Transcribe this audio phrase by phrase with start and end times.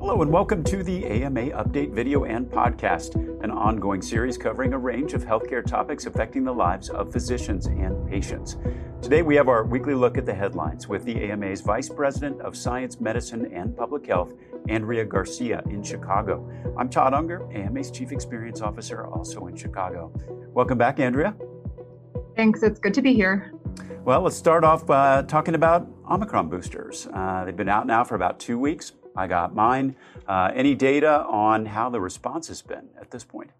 [0.00, 4.78] Hello, and welcome to the AMA Update video and podcast, an ongoing series covering a
[4.78, 8.58] range of healthcare topics affecting the lives of physicians and patients.
[9.02, 12.56] Today, we have our weekly look at the headlines with the AMA's Vice President of
[12.56, 14.34] Science, Medicine, and Public Health,
[14.68, 16.48] Andrea Garcia, in Chicago.
[16.78, 20.12] I'm Todd Unger, AMA's Chief Experience Officer, also in Chicago.
[20.54, 21.34] Welcome back, Andrea.
[22.36, 22.62] Thanks.
[22.62, 23.52] It's good to be here.
[24.04, 27.08] Well, let's start off uh, talking about Omicron boosters.
[27.12, 28.92] Uh, they've been out now for about two weeks.
[29.18, 29.96] I got mine.
[30.28, 33.50] Uh, any data on how the response has been at this point?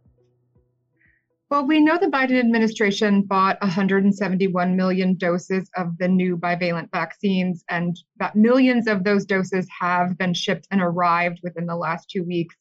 [1.50, 7.64] Well, we know the Biden administration bought 171 million doses of the new bivalent vaccines,
[7.68, 12.22] and that millions of those doses have been shipped and arrived within the last two
[12.22, 12.54] weeks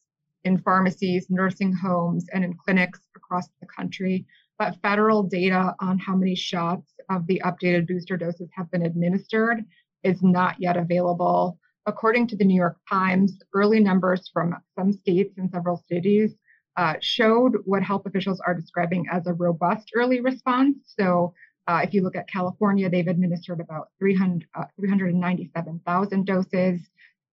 [0.44, 4.26] in pharmacies, nursing homes, and in clinics across the country.
[4.58, 9.64] But federal data on how many shots of the updated booster doses have been administered
[10.04, 11.60] is not yet available.
[11.88, 16.36] According to the New York Times, early numbers from some states and several cities
[16.76, 20.93] uh, showed what health officials are describing as a robust early response.
[20.99, 21.34] So,
[21.65, 26.82] uh, if you look at California, they've administered about 300, uh, 397,000 doses.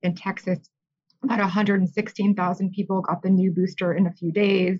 [0.05, 0.61] In Texas,
[1.25, 4.79] about 116,000 people got the new booster in a few days.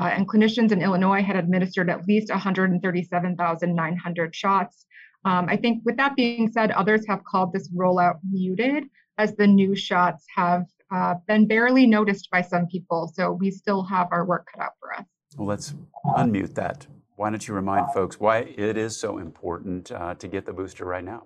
[0.00, 4.86] Uh, and clinicians in Illinois had administered at least 137,900 shots.
[5.24, 9.46] Um, I think, with that being said, others have called this rollout muted as the
[9.46, 13.10] new shots have uh, been barely noticed by some people.
[13.14, 15.04] So we still have our work cut out for us.
[15.36, 15.74] Well, let's
[16.04, 16.86] unmute that.
[17.16, 20.84] Why don't you remind folks why it is so important uh, to get the booster
[20.84, 21.24] right now?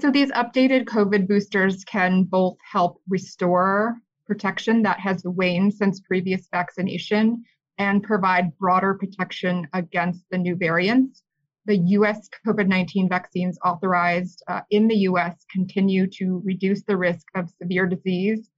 [0.00, 6.48] So these updated COVID boosters can both help restore protection that has waned since previous
[6.50, 7.44] vaccination
[7.78, 11.22] and provide broader protection against the new variants
[11.66, 17.26] the US COVID 19 vaccines authorized uh, in the US continue to reduce the risk
[17.34, 18.50] of severe disease,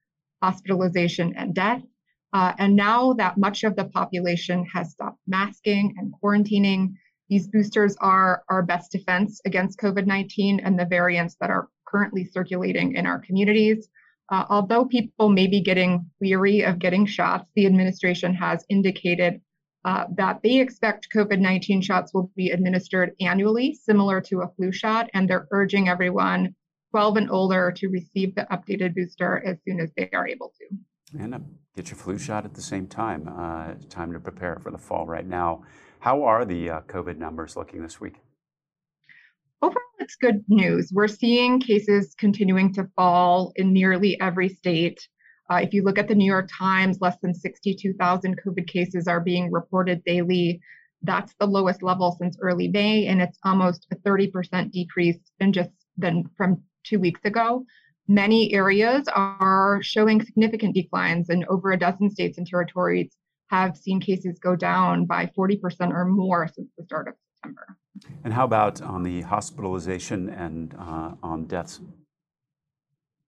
[0.42, 1.82] hospitalization, and death.
[2.32, 6.92] Uh, and now that much of the population has stopped masking and quarantining,
[7.30, 12.24] these boosters are our best defense against COVID 19 and the variants that are currently
[12.24, 13.88] circulating in our communities.
[14.30, 19.40] Uh, although people may be getting weary of getting shots, the administration has indicated
[19.88, 24.70] uh, that they expect COVID 19 shots will be administered annually, similar to a flu
[24.70, 26.54] shot, and they're urging everyone
[26.90, 31.18] 12 and older to receive the updated booster as soon as they are able to.
[31.18, 31.38] And uh,
[31.74, 33.28] get your flu shot at the same time.
[33.28, 35.62] Uh, time to prepare for the fall right now.
[36.00, 38.16] How are the uh, COVID numbers looking this week?
[39.62, 40.90] Overall, it's good news.
[40.92, 45.08] We're seeing cases continuing to fall in nearly every state.
[45.50, 49.20] Uh, if you look at the New York Times, less than 62,000 COVID cases are
[49.20, 50.60] being reported daily.
[51.02, 55.70] That's the lowest level since early May, and it's almost a 30% decrease in just
[55.96, 57.64] than from two weeks ago.
[58.08, 63.10] Many areas are showing significant declines, and over a dozen states and territories
[63.48, 67.76] have seen cases go down by 40% or more since the start of September.
[68.24, 71.80] And how about on the hospitalization and uh, on deaths?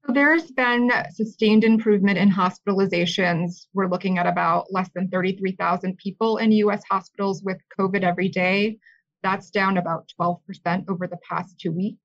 [0.09, 3.66] There's been sustained improvement in hospitalizations.
[3.75, 8.78] We're looking at about less than 33,000 people in US hospitals with COVID every day.
[9.22, 12.00] That's down about 12% over the past two weeks.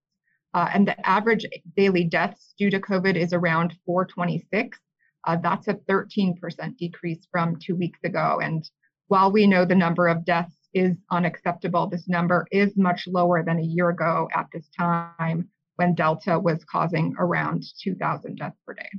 [0.53, 1.45] Uh, and the average
[1.75, 4.77] daily deaths due to COVID is around 426.
[5.25, 8.39] Uh, that's a 13% decrease from two weeks ago.
[8.43, 8.69] And
[9.07, 13.59] while we know the number of deaths is unacceptable, this number is much lower than
[13.59, 18.89] a year ago at this time when Delta was causing around 2,000 deaths per day.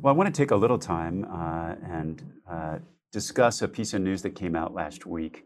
[0.00, 2.78] Well, I want to take a little time uh, and uh,
[3.10, 5.44] discuss a piece of news that came out last week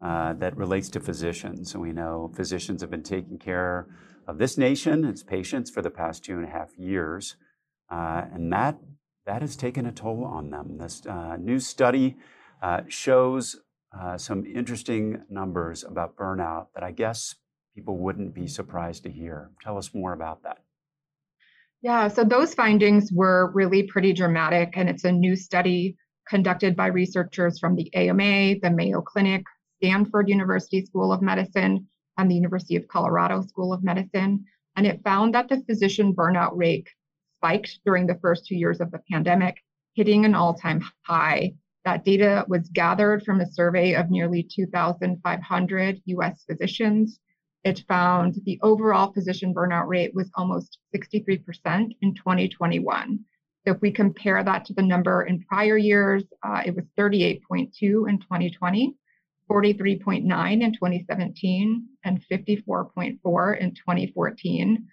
[0.00, 1.74] uh, that relates to physicians.
[1.74, 3.88] And we know physicians have been taking care
[4.26, 7.36] of this nation, its patients, for the past two and a half years.
[7.90, 8.78] Uh, and that,
[9.26, 10.78] that has taken a toll on them.
[10.78, 12.16] This uh, new study
[12.62, 13.56] uh, shows
[14.16, 17.34] some interesting numbers about burnout that I guess
[17.78, 19.50] people wouldn't be surprised to hear.
[19.62, 20.58] Tell us more about that.
[21.80, 25.96] Yeah, so those findings were really pretty dramatic, and it's a new study
[26.28, 29.44] conducted by researchers from the AMA, the Mayo Clinic,
[29.76, 31.86] Stanford University School of Medicine,
[32.16, 34.44] and the University of Colorado School of Medicine.
[34.74, 36.88] And it found that the physician burnout rate
[37.36, 39.62] spiked during the first two years of the pandemic,
[39.94, 41.52] hitting an all time high.
[41.84, 47.20] That data was gathered from a survey of nearly 2,500 US physicians
[47.64, 53.20] it found the overall physician burnout rate was almost 63% in 2021.
[53.66, 57.70] So if we compare that to the number in prior years, uh, it was 38.2
[57.82, 58.94] in 2020,
[59.50, 64.86] 43.9 in 2017, and 54.4 in 2014.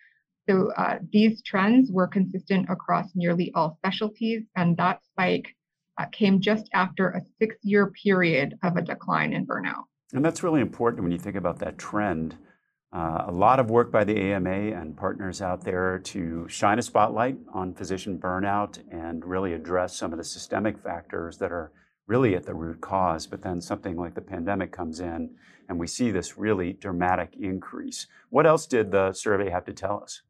[0.50, 5.56] So uh, these trends were consistent across nearly all specialties, and that spike
[5.98, 9.86] uh, came just after a six year period of a decline in burnout.
[10.14, 12.36] And that's really important when you think about that trend.
[12.96, 16.82] Uh, a lot of work by the AMA and partners out there to shine a
[16.82, 21.74] spotlight on physician burnout and really address some of the systemic factors that are
[22.08, 23.28] really at the root cause.
[23.28, 25.32] But then something like the pandemic comes in
[25.68, 28.08] and we see this really dramatic increase.
[28.30, 30.22] What else did the survey have to tell us?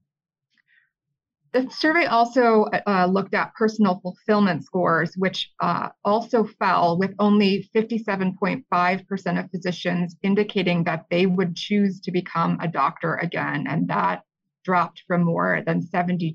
[1.55, 7.69] The survey also uh, looked at personal fulfillment scores, which uh, also fell with only
[7.73, 13.67] 57.5% of physicians indicating that they would choose to become a doctor again.
[13.69, 14.23] And that
[14.65, 16.27] dropped from more than 72%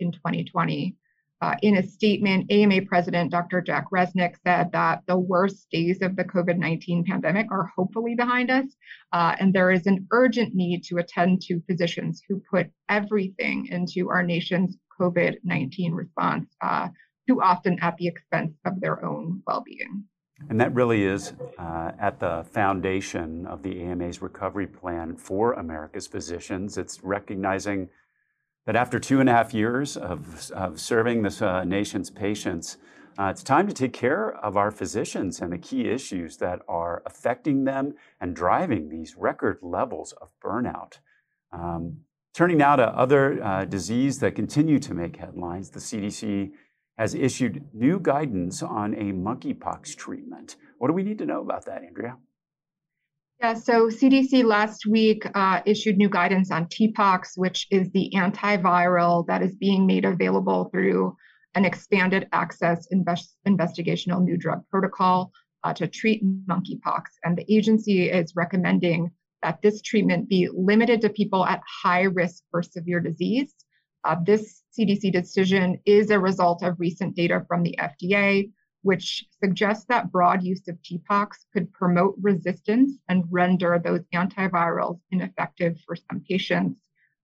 [0.00, 0.96] in 2020.
[1.40, 3.60] Uh, in a statement, AMA President Dr.
[3.60, 8.50] Jack Resneck said that the worst days of the COVID 19 pandemic are hopefully behind
[8.50, 8.66] us,
[9.12, 14.08] uh, and there is an urgent need to attend to physicians who put everything into
[14.10, 16.88] our nation's COVID 19 response, uh,
[17.28, 20.04] too often at the expense of their own well being.
[20.48, 26.06] And that really is uh, at the foundation of the AMA's recovery plan for America's
[26.06, 26.76] physicians.
[26.76, 27.88] It's recognizing
[28.66, 32.78] that after two and a half years of, of serving this uh, nation's patients,
[33.18, 37.02] uh, it's time to take care of our physicians and the key issues that are
[37.06, 40.98] affecting them and driving these record levels of burnout.
[41.52, 41.98] Um,
[42.32, 46.50] turning now to other uh, disease that continue to make headlines, the CDC
[46.98, 50.56] has issued new guidance on a monkeypox treatment.
[50.78, 52.16] What do we need to know about that, Andrea?
[53.40, 59.26] Yeah, so CDC last week uh, issued new guidance on TPOXX, which is the antiviral
[59.26, 61.16] that is being made available through
[61.54, 65.30] an expanded access invest- investigational new drug protocol
[65.62, 67.02] uh, to treat monkeypox.
[67.24, 69.10] And the agency is recommending
[69.42, 73.54] that this treatment be limited to people at high risk for severe disease.
[74.04, 78.50] Uh, this CDC decision is a result of recent data from the FDA,
[78.84, 85.78] which suggests that broad use of TPOXX could promote resistance and render those antivirals ineffective
[85.86, 86.78] for some patients.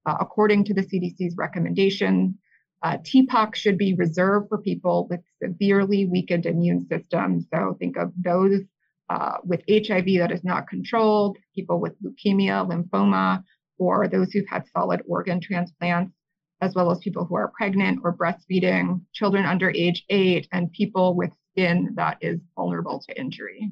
[0.06, 2.38] Uh, according to the CDC's recommendation,
[2.82, 7.44] uh, TPOXX should be reserved for people with severely weakened immune systems.
[7.52, 8.62] So think of those
[9.10, 13.44] uh, with HIV that is not controlled, people with leukemia, lymphoma,
[13.78, 16.14] or those who've had solid organ transplants
[16.60, 21.14] as well as people who are pregnant or breastfeeding, children under age eight, and people
[21.14, 23.70] with skin that is vulnerable to injury.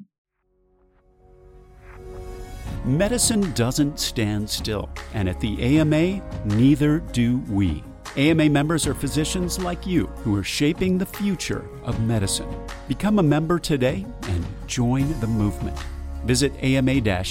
[2.85, 7.83] Medicine doesn't stand still, and at the AMA, neither do we.
[8.15, 12.49] AMA members are physicians like you who are shaping the future of medicine.
[12.87, 15.77] Become a member today and join the movement.
[16.25, 17.23] Visit ama-assn.org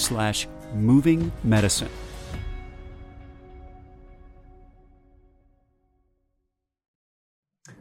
[0.00, 1.90] slash moving medicine.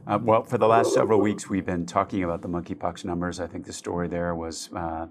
[0.07, 3.39] Uh, well, for the last several weeks, we've been talking about the monkeypox numbers.
[3.39, 5.07] I think the story there was uh,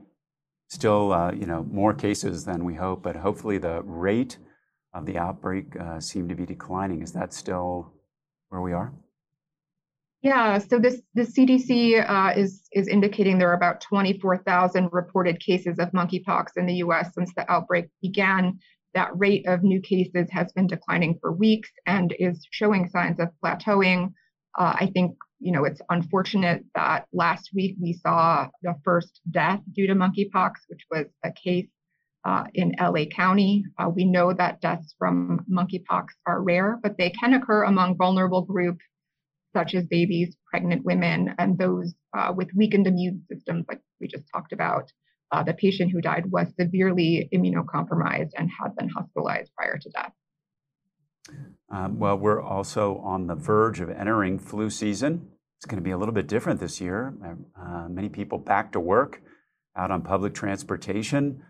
[0.68, 4.38] still, uh, you know, more cases than we hope, but hopefully the rate
[4.92, 7.02] of the outbreak seemed to be declining.
[7.02, 7.92] Is that still
[8.50, 8.92] where we are?
[10.22, 15.90] Yeah, so this the CDC is is indicating there are about 24,000 reported cases of
[15.90, 17.12] monkeypox in the U.S.
[17.14, 18.60] since the outbreak began.
[18.94, 23.30] That rate of new cases has been declining for weeks and is showing signs of
[23.44, 24.12] plateauing.
[24.56, 29.60] Uh, I think you know it's unfortunate that last week we saw the first death
[29.72, 31.68] due to monkeypox, which was a case
[32.24, 33.64] uh, in LA County.
[33.78, 38.42] Uh, we know that deaths from monkeypox are rare, but they can occur among vulnerable
[38.42, 38.84] groups
[39.54, 44.24] such as babies, pregnant women, and those uh, with weakened immune systems, like we just
[44.32, 44.92] talked about.
[45.32, 50.12] Uh, the patient who died was severely immunocompromised and had been hospitalized prior to death.
[51.70, 55.28] Um, well, we're also on the verge of entering flu season.
[55.58, 57.14] It's going to be a little bit different this year.
[57.58, 59.22] Uh, many people back to work,
[59.76, 61.42] out on public transportation,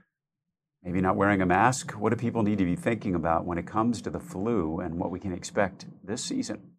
[0.83, 1.93] maybe not wearing a mask.
[1.93, 4.99] What do people need to be thinking about when it comes to the flu and
[4.99, 6.75] what we can expect this season?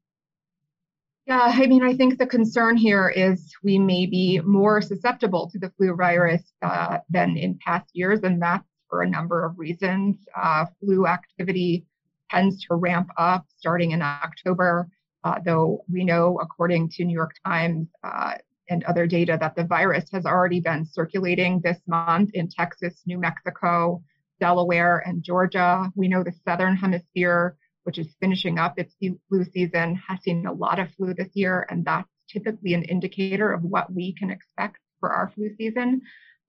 [1.27, 5.59] Yeah, I mean, I think the concern here is we may be more susceptible to
[5.59, 10.17] the flu virus uh, than in past years, and that's for a number of reasons.
[10.39, 11.87] Uh, flu activity
[12.29, 14.88] tends to ramp up starting in October,
[15.24, 18.34] uh, though we know, according to New York Times uh,
[18.70, 23.20] and other data, that the virus has already been circulating this month in Texas, New
[23.20, 24.01] Mexico,
[24.39, 25.91] Delaware, and Georgia.
[25.96, 28.96] We know the Southern Hemisphere, which is finishing up its
[29.29, 33.51] flu season, has seen a lot of flu this year, and that's typically an indicator
[33.51, 36.01] of what we can expect for our flu season.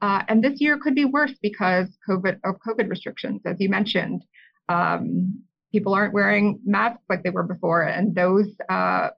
[0.03, 4.23] Uh, and this year could be worse because COVID of COVID restrictions, as you mentioned.
[4.69, 5.43] Um,
[5.73, 9.09] people aren't wearing masks like they were before, and those uh,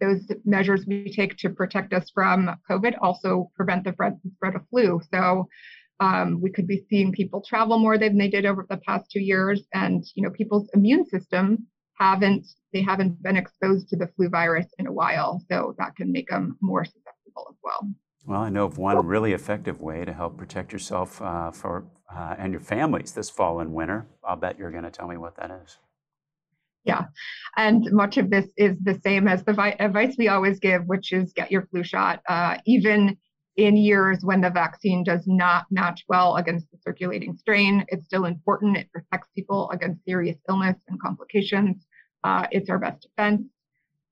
[0.00, 3.94] those measures we take to protect us from COVID also prevent the
[4.34, 5.00] spread of flu.
[5.12, 5.48] So
[6.00, 9.20] um, we could be seeing people travel more than they did over the past two
[9.20, 11.66] years, and you know people's immune system
[11.98, 16.10] haven't they haven't been exposed to the flu virus in a while, so that can
[16.10, 17.88] make them more susceptible as well.
[18.24, 22.36] Well, I know of one really effective way to help protect yourself uh, for uh,
[22.38, 24.06] and your families this fall and winter.
[24.24, 25.78] I'll bet you're going to tell me what that is.
[26.84, 27.04] Yeah,
[27.56, 31.12] and much of this is the same as the vi- advice we always give, which
[31.12, 32.22] is get your flu shot.
[32.28, 33.16] Uh, even
[33.56, 38.24] in years when the vaccine does not match well against the circulating strain, it's still
[38.24, 38.76] important.
[38.76, 41.86] It protects people against serious illness and complications.
[42.24, 43.42] Uh, it's our best defense.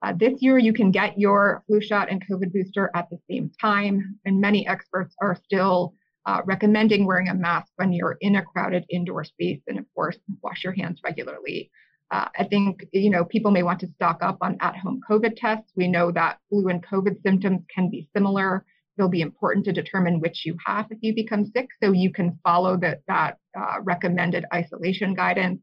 [0.03, 3.51] Uh, this year, you can get your flu shot and COVID booster at the same
[3.61, 5.95] time, and many experts are still
[6.27, 10.17] uh, recommending wearing a mask when you're in a crowded indoor space, and of course,
[10.43, 11.71] wash your hands regularly.
[12.11, 15.71] Uh, I think you know people may want to stock up on at-home COVID tests.
[15.77, 18.65] We know that flu and COVID symptoms can be similar.
[18.97, 22.39] It'll be important to determine which you have if you become sick, so you can
[22.43, 25.61] follow that that uh, recommended isolation guidance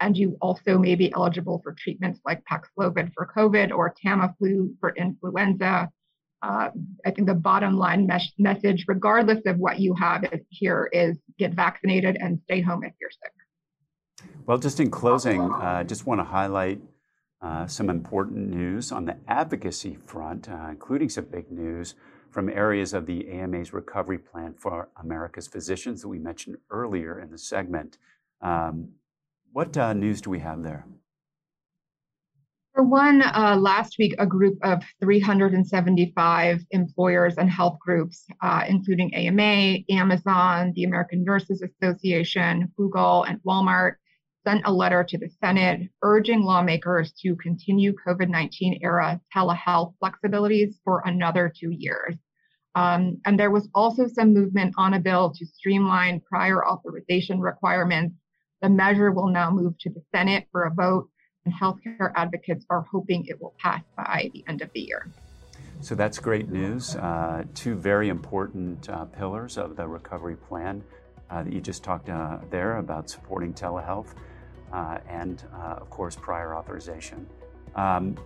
[0.00, 4.94] and you also may be eligible for treatments like Paxlovid for COVID or Tamiflu for
[4.96, 5.90] influenza.
[6.42, 6.70] Uh,
[7.04, 11.18] I think the bottom line mes- message, regardless of what you have is, here, is
[11.38, 14.26] get vaccinated and stay home if you're sick.
[14.46, 16.80] Well, just in closing, I uh, just want to highlight
[17.42, 21.94] uh, some important news on the advocacy front, uh, including some big news
[22.30, 27.30] from areas of the AMA's recovery plan for America's physicians that we mentioned earlier in
[27.30, 27.98] the segment.
[28.40, 28.90] Um,
[29.52, 30.84] what uh, news do we have there?
[32.74, 39.12] For one, uh, last week, a group of 375 employers and health groups, uh, including
[39.12, 43.94] AMA, Amazon, the American Nurses Association, Google, and Walmart,
[44.46, 50.74] sent a letter to the Senate urging lawmakers to continue COVID 19 era telehealth flexibilities
[50.84, 52.16] for another two years.
[52.76, 58.14] Um, and there was also some movement on a bill to streamline prior authorization requirements
[58.62, 61.08] the measure will now move to the Senate for a vote,
[61.44, 65.08] and healthcare advocates are hoping it will pass by the end of the year.
[65.80, 66.94] So that's great news.
[66.96, 70.84] Uh, two very important uh, pillars of the recovery plan
[71.30, 74.14] uh, that you just talked uh, there about supporting telehealth
[74.72, 77.26] uh, and, uh, of course, prior authorization.
[77.76, 78.16] Um,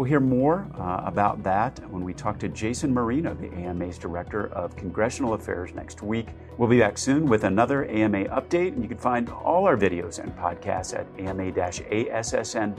[0.00, 4.46] We'll hear more uh, about that when we talk to Jason Marino, the AMA's Director
[4.54, 6.28] of Congressional Affairs, next week.
[6.56, 10.18] We'll be back soon with another AMA update, and you can find all our videos
[10.18, 12.70] and podcasts at ama-assn.org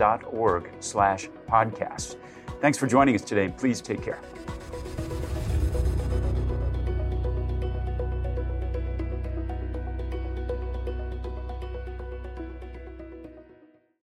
[0.80, 2.16] slash podcasts.
[2.60, 4.20] Thanks for joining us today, please take care.